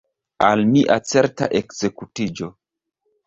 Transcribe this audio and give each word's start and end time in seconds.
Al 0.45 0.61
mia 0.69 0.95
certa 1.09 1.49
ekzekutiĝo! 1.61 2.49